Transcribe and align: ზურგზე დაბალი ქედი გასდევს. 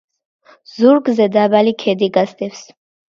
ზურგზე 0.77 1.27
დაბალი 1.35 1.75
ქედი 1.85 2.09
გასდევს. 2.17 2.65